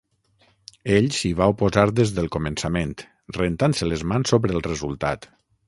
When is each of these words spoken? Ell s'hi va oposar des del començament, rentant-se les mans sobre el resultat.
Ell 0.95 1.09
s'hi 1.17 1.29
va 1.41 1.49
oposar 1.53 1.83
des 1.99 2.15
del 2.17 2.31
començament, 2.37 2.97
rentant-se 3.39 3.91
les 3.93 4.07
mans 4.15 4.35
sobre 4.37 4.59
el 4.59 4.67
resultat. 4.73 5.33